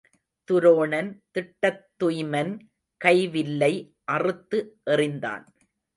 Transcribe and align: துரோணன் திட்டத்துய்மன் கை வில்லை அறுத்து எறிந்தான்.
துரோணன் 0.49 1.09
திட்டத்துய்மன் 1.33 2.51
கை 3.01 3.27
வில்லை 3.27 3.73
அறுத்து 4.11 4.59
எறிந்தான். 4.91 5.45